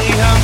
Honey, 0.00 0.39